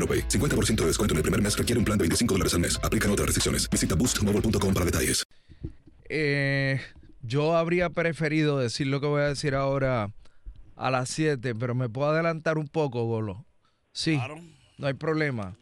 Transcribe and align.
AroPay. 0.00 0.28
50% 0.28 0.76
de 0.76 0.86
descuento 0.86 1.14
en 1.14 1.18
el 1.18 1.22
primer 1.22 1.40
mes 1.40 1.56
requiere 1.56 1.78
un 1.78 1.84
plan 1.84 1.98
de 1.98 2.04
25 2.04 2.34
dólares 2.34 2.54
al 2.54 2.60
mes. 2.60 2.80
Aplican 2.82 3.10
otras 3.10 3.26
restricciones. 3.26 3.68
Visita 3.70 3.94
boostmobile.com 3.94 4.74
para 4.74 4.86
detalles. 4.86 5.24
Eh, 6.08 6.80
yo 7.22 7.56
habría 7.56 7.90
preferido 7.90 8.58
decir 8.58 8.88
lo 8.88 9.00
que 9.00 9.06
voy 9.06 9.22
a 9.22 9.26
decir 9.26 9.54
ahora 9.54 10.12
a 10.74 10.90
las 10.90 11.08
7, 11.10 11.54
pero 11.54 11.74
me 11.74 11.88
puedo 11.88 12.10
adelantar 12.10 12.58
un 12.58 12.66
poco, 12.66 13.04
Golo. 13.04 13.44
Sí, 13.92 14.18
no 14.78 14.86
hay 14.86 14.94
problema. 14.94 15.56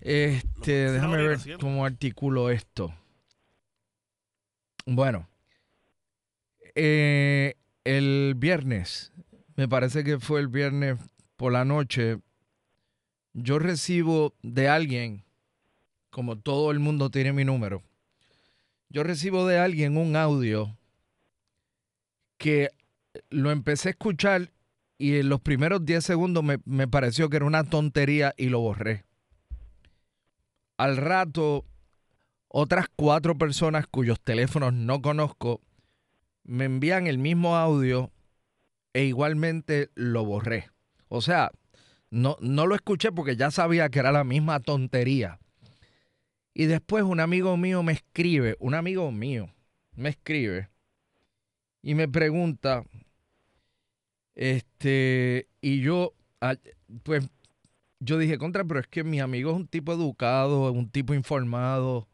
Este, 0.00 0.92
déjame 0.92 1.22
ver 1.22 1.38
cómo 1.60 1.84
articulo 1.84 2.50
esto. 2.50 2.94
Bueno, 4.86 5.28
eh, 6.74 7.54
el 7.84 8.34
viernes, 8.36 9.12
me 9.56 9.68
parece 9.68 10.04
que 10.04 10.18
fue 10.18 10.40
el 10.40 10.48
viernes 10.48 10.98
por 11.36 11.52
la 11.52 11.64
noche, 11.64 12.18
yo 13.32 13.58
recibo 13.58 14.34
de 14.42 14.68
alguien, 14.68 15.24
como 16.10 16.38
todo 16.38 16.70
el 16.70 16.78
mundo 16.78 17.10
tiene 17.10 17.32
mi 17.32 17.44
número, 17.44 17.82
yo 18.88 19.02
recibo 19.04 19.46
de 19.46 19.58
alguien 19.58 19.96
un 19.96 20.16
audio 20.16 20.76
que 22.38 22.70
lo 23.28 23.50
empecé 23.50 23.88
a 23.88 23.92
escuchar 23.92 24.50
y 24.98 25.16
en 25.16 25.28
los 25.28 25.40
primeros 25.40 25.84
10 25.84 26.04
segundos 26.04 26.42
me, 26.42 26.58
me 26.64 26.88
pareció 26.88 27.30
que 27.30 27.36
era 27.36 27.46
una 27.46 27.64
tontería 27.64 28.34
y 28.36 28.46
lo 28.46 28.60
borré. 28.60 29.04
Al 30.76 30.96
rato, 30.96 31.64
otras 32.48 32.86
cuatro 32.96 33.38
personas 33.38 33.86
cuyos 33.86 34.20
teléfonos 34.20 34.72
no 34.72 35.00
conozco 35.02 35.60
me 36.44 36.64
envían 36.64 37.06
el 37.06 37.18
mismo 37.18 37.56
audio 37.56 38.10
e 38.92 39.04
igualmente 39.04 39.90
lo 39.94 40.24
borré. 40.24 40.70
O 41.08 41.20
sea, 41.20 41.52
no, 42.10 42.36
no 42.40 42.66
lo 42.66 42.74
escuché 42.74 43.12
porque 43.12 43.36
ya 43.36 43.50
sabía 43.50 43.88
que 43.88 44.00
era 44.00 44.12
la 44.12 44.24
misma 44.24 44.60
tontería. 44.60 45.38
Y 46.52 46.66
después 46.66 47.04
un 47.04 47.20
amigo 47.20 47.56
mío 47.56 47.82
me 47.82 47.92
escribe, 47.92 48.56
un 48.58 48.74
amigo 48.74 49.10
mío 49.12 49.50
me 49.94 50.10
escribe 50.10 50.68
y 51.82 51.94
me 51.94 52.08
pregunta, 52.08 52.84
este, 54.34 55.48
y 55.60 55.80
yo, 55.80 56.14
pues, 57.02 57.28
yo 58.00 58.18
dije, 58.18 58.38
contra, 58.38 58.64
pero 58.64 58.80
es 58.80 58.86
que 58.86 59.04
mi 59.04 59.20
amigo 59.20 59.50
es 59.50 59.56
un 59.56 59.68
tipo 59.68 59.92
educado, 59.92 60.72
un 60.72 60.90
tipo 60.90 61.14
informado, 61.14 62.08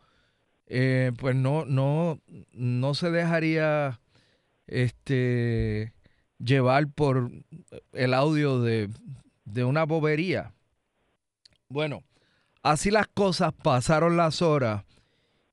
eh, 0.66 1.12
pues 1.18 1.34
no, 1.34 1.64
no, 1.64 2.20
no 2.52 2.94
se 2.94 3.10
dejaría, 3.10 4.00
este, 4.66 5.92
llevar 6.38 6.88
por 6.88 7.30
el 7.92 8.14
audio 8.14 8.60
de, 8.60 8.90
de 9.46 9.64
una 9.64 9.84
bobería. 9.84 10.52
Bueno, 11.68 12.04
así 12.62 12.90
las 12.90 13.08
cosas 13.08 13.54
pasaron 13.54 14.18
las 14.18 14.42
horas 14.42 14.84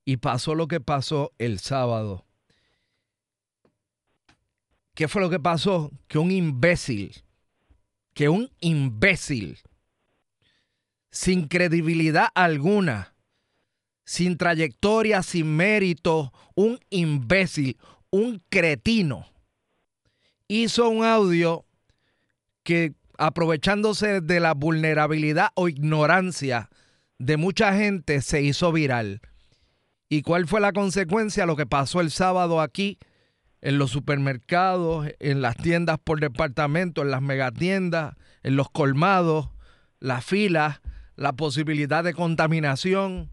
y 0.03 0.17
pasó 0.17 0.55
lo 0.55 0.67
que 0.67 0.81
pasó 0.81 1.31
el 1.37 1.59
sábado. 1.59 2.25
¿Qué 4.93 5.07
fue 5.07 5.21
lo 5.21 5.29
que 5.29 5.39
pasó? 5.39 5.91
Que 6.07 6.17
un 6.17 6.29
imbécil, 6.31 7.23
que 8.13 8.29
un 8.29 8.51
imbécil, 8.59 9.59
sin 11.09 11.47
credibilidad 11.47 12.27
alguna, 12.35 13.15
sin 14.05 14.37
trayectoria, 14.37 15.23
sin 15.23 15.55
mérito, 15.55 16.33
un 16.55 16.79
imbécil, 16.89 17.77
un 18.11 18.43
cretino, 18.49 19.25
hizo 20.47 20.89
un 20.89 21.03
audio 21.03 21.65
que 22.63 22.93
aprovechándose 23.25 24.19
de 24.19 24.41
la 24.41 24.53
vulnerabilidad 24.53 25.51
o 25.55 25.69
ignorancia 25.69 26.69
de 27.19 27.37
mucha 27.37 27.73
gente, 27.73 28.21
se 28.21 28.41
hizo 28.41 28.73
viral. 28.73 29.21
¿Y 30.09 30.23
cuál 30.23 30.45
fue 30.45 30.59
la 30.59 30.73
consecuencia? 30.73 31.45
Lo 31.45 31.55
que 31.55 31.65
pasó 31.65 32.01
el 32.01 32.11
sábado 32.11 32.59
aquí, 32.59 32.99
en 33.61 33.77
los 33.77 33.91
supermercados, 33.91 35.07
en 35.19 35.41
las 35.41 35.55
tiendas 35.55 35.99
por 36.03 36.19
departamento, 36.19 37.01
en 37.01 37.11
las 37.11 37.21
megatiendas, 37.21 38.15
en 38.43 38.57
los 38.57 38.69
colmados, 38.69 39.47
las 40.01 40.25
filas, 40.25 40.81
la 41.15 41.31
posibilidad 41.31 42.03
de 42.03 42.13
contaminación, 42.13 43.31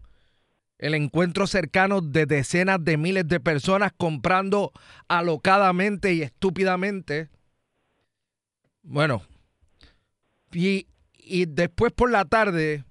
el 0.77 0.93
encuentro 0.93 1.47
cercano 1.47 1.99
de 1.99 2.25
decenas 2.25 2.81
de 2.81 2.95
miles 2.95 3.27
de 3.27 3.41
personas 3.41 3.91
comprando 3.97 4.71
alocadamente 5.09 6.13
y 6.13 6.21
estúpidamente. 6.21 7.27
Bueno, 8.83 9.23
y, 10.53 10.87
después 11.45 11.91
por 11.93 12.11
la 12.11 12.25
tarde, 12.25 12.83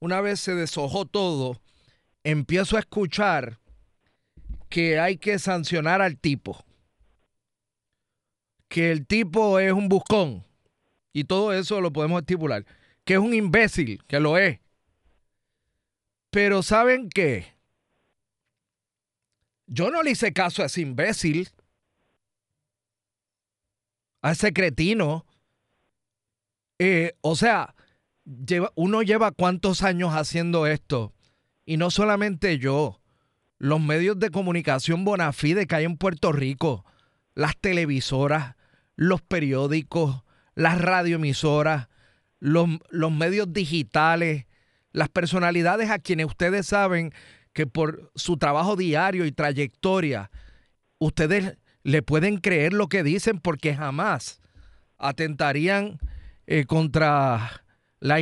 una 0.00 0.20
vez 0.20 0.40
se 0.40 0.54
deshojó 0.54 1.06
todo, 1.06 1.60
empiezo 2.24 2.76
a 2.76 2.80
escuchar 2.80 3.58
que 4.68 5.00
hay 5.00 5.16
que 5.16 5.38
sancionar 5.38 6.00
al 6.02 6.18
tipo. 6.18 6.64
Que 8.68 8.92
el 8.92 9.06
tipo 9.06 9.58
es 9.58 9.72
un 9.72 9.88
buscón. 9.88 10.44
Y 11.12 11.24
todo 11.24 11.52
eso 11.52 11.80
lo 11.80 11.92
podemos 11.92 12.20
estipular. 12.20 12.64
Que 13.04 13.14
es 13.14 13.18
un 13.18 13.34
imbécil, 13.34 14.04
que 14.06 14.20
lo 14.20 14.38
es. 14.38 14.60
Pero 16.30 16.62
¿saben 16.62 17.08
qué? 17.08 17.52
Yo 19.66 19.90
no 19.90 20.02
le 20.02 20.12
hice 20.12 20.32
caso 20.32 20.62
a 20.62 20.66
ese 20.66 20.82
imbécil. 20.82 21.48
A 24.22 24.32
ese 24.32 24.52
cretino. 24.52 25.26
Eh, 26.82 27.12
o 27.20 27.36
sea, 27.36 27.74
uno 28.74 29.02
lleva 29.02 29.32
cuántos 29.32 29.82
años 29.82 30.14
haciendo 30.14 30.66
esto. 30.66 31.12
Y 31.66 31.76
no 31.76 31.90
solamente 31.90 32.58
yo, 32.58 33.02
los 33.58 33.82
medios 33.82 34.18
de 34.18 34.30
comunicación 34.30 35.04
bona 35.04 35.34
fide 35.34 35.66
que 35.66 35.74
hay 35.74 35.84
en 35.84 35.98
Puerto 35.98 36.32
Rico, 36.32 36.86
las 37.34 37.54
televisoras, 37.58 38.56
los 38.96 39.20
periódicos, 39.20 40.22
las 40.54 40.80
radioemisoras, 40.80 41.88
los, 42.38 42.66
los 42.88 43.12
medios 43.12 43.52
digitales, 43.52 44.46
las 44.90 45.10
personalidades 45.10 45.90
a 45.90 45.98
quienes 45.98 46.28
ustedes 46.28 46.66
saben 46.66 47.12
que 47.52 47.66
por 47.66 48.10
su 48.14 48.38
trabajo 48.38 48.74
diario 48.74 49.26
y 49.26 49.32
trayectoria, 49.32 50.30
ustedes 50.98 51.58
le 51.82 52.00
pueden 52.00 52.38
creer 52.38 52.72
lo 52.72 52.88
que 52.88 53.02
dicen 53.02 53.38
porque 53.38 53.76
jamás 53.76 54.40
atentarían 54.96 55.98
eh, 56.52 56.64
contra, 56.64 57.62
la 58.00 58.18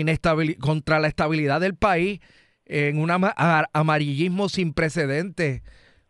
contra 0.61 1.01
la 1.01 1.09
estabilidad 1.09 1.63
del 1.63 1.75
país 1.75 2.21
en 2.67 2.99
un 2.99 3.11
amarillismo 3.11 4.51
sin 4.51 4.75
precedentes, 4.75 5.63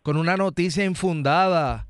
con 0.03 0.17
una 0.17 0.37
noticia 0.37 0.85
infundada, 0.85 1.87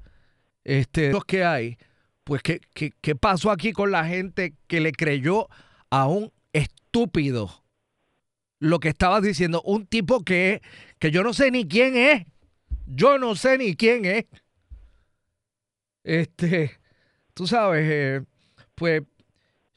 este, 0.65 1.13
los 1.13 1.25
que 1.25 1.47
hay. 1.47 1.79
Pues, 2.25 2.43
¿qué, 2.43 2.61
qué, 2.75 2.93
qué 3.01 3.17
pasó 3.17 3.51
aquí 3.51 3.73
con 3.73 3.91
la 3.91 4.05
gente 4.05 4.53
que 4.67 4.81
le 4.81 4.93
creyó 4.93 5.49
a 5.89 6.07
un 6.07 6.31
estúpido 6.53 7.65
lo 8.59 8.81
que 8.81 8.91
estaba 8.91 9.23
diciendo? 9.23 9.63
Un 9.63 9.87
tipo 9.87 10.23
que, 10.25 10.61
que 10.99 11.11
yo 11.11 11.23
no 11.23 11.33
sé 11.33 11.51
ni 11.51 11.67
quién 11.67 11.97
es. 11.97 12.27
Yo 12.85 13.19
no 13.19 13.35
sé 13.35 13.57
ni 13.57 13.75
quién 13.77 14.05
es. 14.05 14.27
Este, 16.05 16.79
tú 17.33 17.47
sabes, 17.47 17.87
eh, 17.91 18.23
pues 18.75 19.05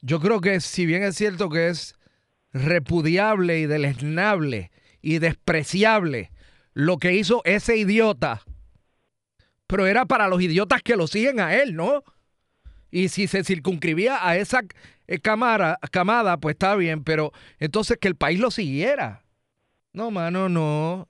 yo 0.02 0.20
creo 0.20 0.40
que 0.40 0.60
si 0.60 0.84
bien 0.84 1.02
es 1.04 1.16
cierto 1.16 1.48
que 1.48 1.68
es 1.68 1.94
repudiable 2.52 3.60
y 3.60 3.66
deleznable 3.66 4.70
y 5.00 5.18
despreciable 5.18 6.30
lo 6.74 6.98
que 6.98 7.14
hizo 7.14 7.40
ese 7.44 7.76
idiota, 7.76 8.42
pero 9.66 9.86
era 9.86 10.04
para 10.04 10.28
los 10.28 10.42
idiotas 10.42 10.82
que 10.82 10.96
lo 10.96 11.06
siguen 11.06 11.40
a 11.40 11.54
él, 11.54 11.74
¿no? 11.74 12.02
Y 12.90 13.08
si 13.08 13.26
se 13.26 13.42
circunscribía 13.44 14.26
a 14.26 14.36
esa 14.36 14.62
eh, 15.06 15.18
camada, 15.18 15.78
camada, 15.90 16.36
pues 16.36 16.54
está 16.54 16.76
bien, 16.76 17.04
pero 17.04 17.32
entonces 17.58 17.96
que 17.98 18.08
el 18.08 18.16
país 18.16 18.38
lo 18.38 18.50
siguiera. 18.50 19.24
No, 19.92 20.10
mano, 20.10 20.48
no. 20.48 21.08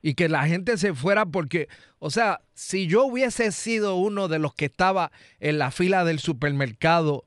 Y 0.00 0.14
que 0.14 0.28
la 0.28 0.46
gente 0.46 0.76
se 0.76 0.94
fuera 0.94 1.26
porque, 1.26 1.68
o 1.98 2.10
sea, 2.10 2.40
si 2.52 2.86
yo 2.86 3.04
hubiese 3.04 3.50
sido 3.52 3.96
uno 3.96 4.28
de 4.28 4.38
los 4.38 4.54
que 4.54 4.66
estaba 4.66 5.10
en 5.40 5.58
la 5.58 5.70
fila 5.70 6.04
del 6.04 6.18
supermercado, 6.18 7.24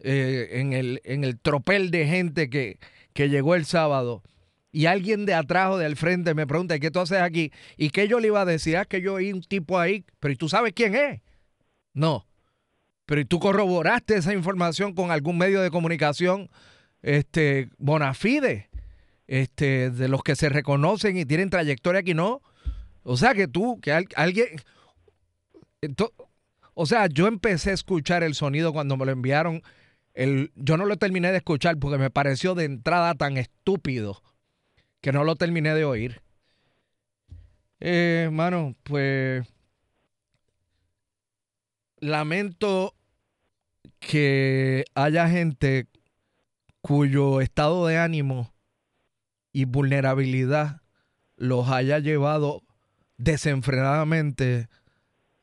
eh, 0.00 0.48
en, 0.52 0.72
el, 0.72 1.00
en 1.04 1.24
el 1.24 1.38
tropel 1.38 1.90
de 1.90 2.06
gente 2.06 2.50
que, 2.50 2.78
que 3.12 3.28
llegó 3.28 3.54
el 3.54 3.64
sábado, 3.64 4.22
y 4.76 4.84
alguien 4.84 5.24
de 5.24 5.32
atrás 5.32 5.70
o 5.70 5.78
del 5.78 5.96
frente 5.96 6.34
me 6.34 6.46
pregunta, 6.46 6.78
¿qué 6.78 6.90
tú 6.90 7.00
haces 7.00 7.22
aquí? 7.22 7.50
¿Y 7.78 7.88
qué 7.88 8.08
yo 8.08 8.20
le 8.20 8.26
iba 8.26 8.42
a 8.42 8.44
decir? 8.44 8.76
Ah, 8.76 8.84
que 8.84 9.00
yo 9.00 9.14
oí 9.14 9.32
un 9.32 9.40
tipo 9.40 9.78
ahí, 9.78 10.04
pero 10.20 10.34
¿y 10.34 10.36
tú 10.36 10.50
sabes 10.50 10.74
quién 10.74 10.94
es? 10.94 11.22
No. 11.94 12.26
Pero 13.06 13.22
¿y 13.22 13.24
tú 13.24 13.40
corroboraste 13.40 14.16
esa 14.16 14.34
información 14.34 14.92
con 14.92 15.10
algún 15.10 15.38
medio 15.38 15.62
de 15.62 15.70
comunicación 15.70 16.50
este, 17.00 17.70
bona 17.78 18.12
fide? 18.12 18.68
Este, 19.26 19.90
de 19.90 20.08
los 20.08 20.22
que 20.22 20.36
se 20.36 20.50
reconocen 20.50 21.16
y 21.16 21.24
tienen 21.24 21.48
trayectoria 21.48 22.00
aquí, 22.02 22.12
no. 22.12 22.42
O 23.02 23.16
sea 23.16 23.32
que 23.32 23.48
tú, 23.48 23.80
que 23.80 23.92
alguien. 23.92 24.48
o 26.74 26.84
sea, 26.84 27.06
yo 27.06 27.28
empecé 27.28 27.70
a 27.70 27.74
escuchar 27.74 28.22
el 28.22 28.34
sonido 28.34 28.74
cuando 28.74 28.98
me 28.98 29.06
lo 29.06 29.12
enviaron. 29.12 29.62
El, 30.16 30.50
yo 30.56 30.78
no 30.78 30.86
lo 30.86 30.96
terminé 30.96 31.30
de 31.30 31.36
escuchar 31.36 31.76
porque 31.78 31.98
me 31.98 32.10
pareció 32.10 32.54
de 32.54 32.64
entrada 32.64 33.14
tan 33.14 33.36
estúpido 33.36 34.22
que 35.02 35.12
no 35.12 35.24
lo 35.24 35.36
terminé 35.36 35.74
de 35.74 35.84
oír. 35.84 36.22
Eh, 37.80 38.30
mano, 38.32 38.74
pues 38.82 39.46
lamento 41.98 42.94
que 43.98 44.86
haya 44.94 45.28
gente 45.28 45.86
cuyo 46.80 47.42
estado 47.42 47.86
de 47.86 47.98
ánimo 47.98 48.54
y 49.52 49.66
vulnerabilidad 49.66 50.80
los 51.36 51.68
haya 51.68 51.98
llevado 51.98 52.62
desenfrenadamente 53.18 54.70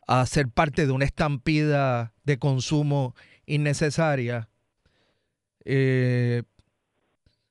a 0.07 0.25
ser 0.25 0.49
parte 0.49 0.87
de 0.87 0.91
una 0.91 1.05
estampida 1.05 2.13
de 2.23 2.39
consumo 2.39 3.15
innecesaria, 3.45 4.49
eh, 5.65 6.43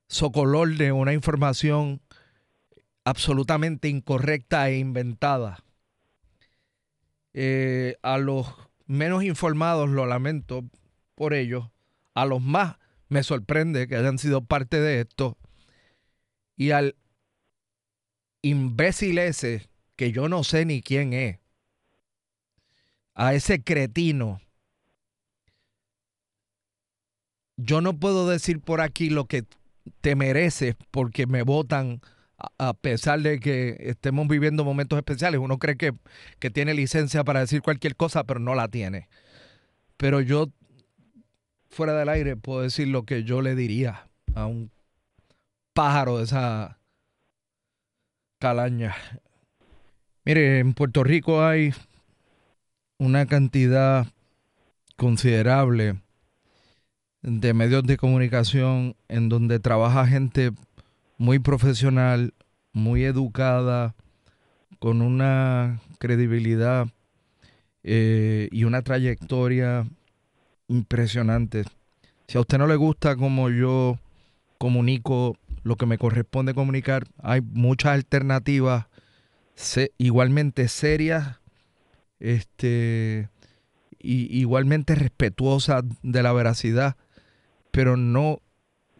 socolor 0.08 0.76
de 0.76 0.92
una 0.92 1.12
información 1.12 2.00
absolutamente 3.04 3.88
incorrecta 3.88 4.68
e 4.68 4.78
inventada. 4.78 5.64
Eh, 7.34 7.96
a 8.02 8.18
los 8.18 8.46
menos 8.86 9.24
informados 9.24 9.88
lo 9.88 10.06
lamento 10.06 10.64
por 11.14 11.32
ellos, 11.32 11.70
a 12.14 12.26
los 12.26 12.42
más 12.42 12.76
me 13.08 13.22
sorprende 13.22 13.88
que 13.88 13.96
hayan 13.96 14.18
sido 14.18 14.44
parte 14.44 14.80
de 14.80 15.00
esto 15.00 15.38
y 16.56 16.70
al 16.70 16.96
imbécil 18.42 19.18
ese 19.18 19.68
que 19.96 20.12
yo 20.12 20.28
no 20.28 20.44
sé 20.44 20.64
ni 20.64 20.82
quién 20.82 21.12
es, 21.12 21.38
a 23.14 23.34
ese 23.34 23.62
cretino, 23.62 24.40
yo 27.56 27.80
no 27.80 27.98
puedo 27.98 28.28
decir 28.28 28.60
por 28.60 28.80
aquí 28.80 29.10
lo 29.10 29.26
que 29.26 29.44
te 30.00 30.14
mereces 30.14 30.76
porque 30.90 31.26
me 31.26 31.42
votan 31.42 32.00
a 32.58 32.74
pesar 32.74 33.20
de 33.20 33.38
que 33.38 33.76
estemos 33.80 34.26
viviendo 34.26 34.64
momentos 34.64 34.96
especiales. 34.98 35.40
Uno 35.40 35.58
cree 35.58 35.76
que, 35.76 35.92
que 36.38 36.50
tiene 36.50 36.74
licencia 36.74 37.24
para 37.24 37.40
decir 37.40 37.62
cualquier 37.62 37.96
cosa, 37.96 38.24
pero 38.24 38.40
no 38.40 38.54
la 38.54 38.68
tiene. 38.68 39.08
Pero 39.96 40.20
yo, 40.20 40.48
fuera 41.70 41.94
del 41.94 42.08
aire, 42.08 42.36
puedo 42.36 42.62
decir 42.62 42.88
lo 42.88 43.04
que 43.04 43.22
yo 43.24 43.42
le 43.42 43.54
diría 43.54 44.08
a 44.34 44.46
un 44.46 44.70
pájaro 45.72 46.18
de 46.18 46.24
esa 46.24 46.78
calaña. 48.38 48.96
Mire, 50.24 50.58
en 50.58 50.74
Puerto 50.74 51.04
Rico 51.04 51.44
hay 51.44 51.72
una 52.98 53.26
cantidad 53.26 54.06
considerable 54.96 56.01
de 57.22 57.54
medios 57.54 57.84
de 57.84 57.96
comunicación 57.96 58.96
en 59.08 59.28
donde 59.28 59.60
trabaja 59.60 60.06
gente 60.06 60.52
muy 61.18 61.38
profesional, 61.38 62.34
muy 62.72 63.04
educada, 63.04 63.94
con 64.78 65.00
una 65.00 65.80
credibilidad 65.98 66.88
eh, 67.84 68.48
y 68.50 68.64
una 68.64 68.82
trayectoria 68.82 69.86
impresionante. 70.66 71.64
Si 72.26 72.36
a 72.36 72.40
usted 72.40 72.58
no 72.58 72.66
le 72.66 72.74
gusta 72.74 73.14
como 73.14 73.50
yo 73.50 73.98
comunico 74.58 75.36
lo 75.62 75.76
que 75.76 75.86
me 75.86 75.98
corresponde 75.98 76.54
comunicar, 76.54 77.04
hay 77.22 77.40
muchas 77.40 77.92
alternativas 77.92 78.86
igualmente 79.98 80.66
serias, 80.66 81.38
este, 82.18 83.28
y, 83.98 84.36
igualmente 84.36 84.94
respetuosas 84.94 85.84
de 86.02 86.22
la 86.22 86.32
veracidad, 86.32 86.96
pero 87.72 87.96
no, 87.96 88.40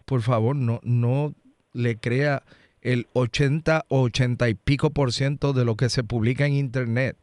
por 0.05 0.23
favor, 0.23 0.57
no, 0.57 0.81
no 0.83 1.35
le 1.73 1.97
crea 1.97 2.43
el 2.81 3.07
80 3.13 3.85
o 3.89 4.03
80 4.03 4.49
y 4.49 4.55
pico 4.55 4.91
por 4.91 5.13
ciento 5.13 5.53
de 5.53 5.65
lo 5.65 5.77
que 5.77 5.89
se 5.89 6.03
publica 6.03 6.47
en 6.47 6.55
internet, 6.55 7.17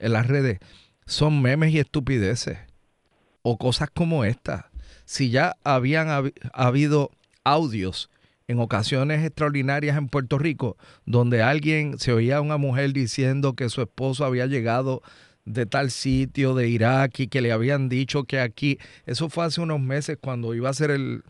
en 0.00 0.12
las 0.12 0.26
redes, 0.26 0.58
son 1.06 1.40
memes 1.40 1.72
y 1.72 1.78
estupideces. 1.78 2.58
O 3.42 3.58
cosas 3.58 3.90
como 3.94 4.24
esta. 4.24 4.70
Si 5.04 5.30
ya 5.30 5.54
habían 5.62 6.32
habido 6.52 7.10
audios 7.44 8.10
en 8.48 8.58
ocasiones 8.58 9.24
extraordinarias 9.24 9.96
en 9.96 10.08
Puerto 10.08 10.38
Rico, 10.38 10.76
donde 11.04 11.42
alguien 11.42 11.98
se 11.98 12.12
oía 12.12 12.38
a 12.38 12.40
una 12.40 12.56
mujer 12.56 12.92
diciendo 12.92 13.54
que 13.54 13.68
su 13.68 13.82
esposo 13.82 14.24
había 14.24 14.46
llegado 14.46 15.02
de 15.44 15.66
tal 15.66 15.90
sitio 15.90 16.54
de 16.54 16.68
Irak 16.68 17.20
y 17.20 17.28
que 17.28 17.40
le 17.40 17.52
habían 17.52 17.88
dicho 17.88 18.24
que 18.24 18.40
aquí, 18.40 18.78
eso 19.06 19.28
fue 19.28 19.44
hace 19.44 19.60
unos 19.60 19.80
meses 19.80 20.18
cuando 20.20 20.54
iba 20.54 20.70
a 20.70 20.74
ser 20.74 20.90
el, 20.90 21.22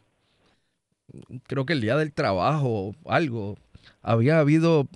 creo 1.46 1.66
que 1.66 1.72
el 1.72 1.80
día 1.80 1.96
del 1.96 2.12
trabajo, 2.12 2.94
algo, 3.06 3.56
había 4.02 4.38
habido 4.38 4.88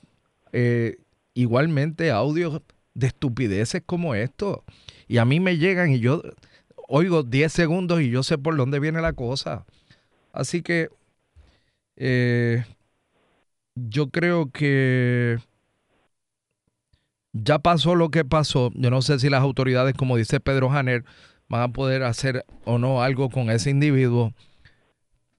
eh, 0.53 0.99
igualmente 1.35 2.11
audios 2.11 2.63
de 2.95 3.09
estupideces 3.09 3.83
como 3.85 4.15
esto. 4.15 4.65
Y 5.07 5.19
a 5.19 5.25
mí 5.25 5.41
me 5.41 5.57
llegan 5.59 5.93
y 5.93 6.01
yo 6.01 6.23
oigo 6.89 7.23
10 7.23 7.53
segundos 7.53 8.01
y 8.01 8.11
yo 8.11 8.23
sé 8.23 8.39
por 8.39 8.57
dónde 8.57 8.81
viene 8.81 9.01
la 9.01 9.13
cosa. 9.13 9.65
Así 10.33 10.63
que 10.63 10.89
eh, 11.97 12.65
yo 13.75 14.09
creo 14.11 14.51
que 14.51 15.39
ya 17.33 17.59
pasó 17.59 17.95
lo 17.95 18.11
que 18.11 18.25
pasó. 18.25 18.71
Yo 18.75 18.91
no 18.91 19.03
sé 19.03 19.19
si 19.19 19.29
las 19.29 19.43
autoridades, 19.43 19.95
como 19.95 20.17
dice 20.17 20.41
Pedro 20.41 20.71
Janer, 20.71 21.05
van 21.49 21.63
a 21.63 21.69
poder 21.69 22.03
hacer 22.03 22.45
o 22.65 22.79
no 22.79 23.03
algo 23.03 23.31
con 23.31 23.51
ese 23.51 23.71
individuo. 23.71 24.33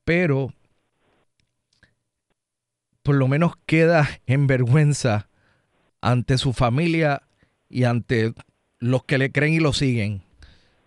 Pero 0.04 0.54
por 3.04 3.16
lo 3.16 3.28
menos 3.28 3.54
queda 3.66 4.08
en 4.28 4.48
vergüenza 4.48 5.30
ante 6.02 6.38
su 6.38 6.54
familia 6.54 7.24
y 7.70 7.84
ante 7.84 8.34
los 8.80 9.04
que 9.04 9.18
le 9.18 9.32
creen 9.32 9.54
y 9.54 9.60
lo 9.60 9.74
siguen 9.74 10.22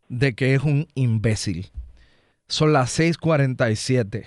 de 0.08 0.34
que 0.34 0.54
es 0.54 0.62
un 0.62 0.88
imbécil. 0.94 1.70
Son 2.48 2.72
las 2.72 2.98
6:47. 2.98 4.26